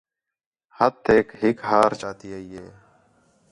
[0.77, 2.67] ہتھیک ہِک ہار چاتی آئی ہِے